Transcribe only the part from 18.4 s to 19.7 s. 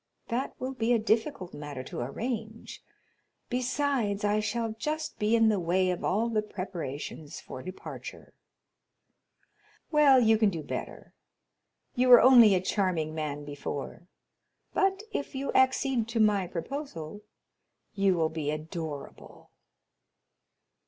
adorable."